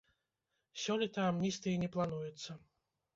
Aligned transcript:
Сёлета 0.83 1.21
амністыі 1.31 1.81
не 1.83 1.89
плануецца. 1.97 2.51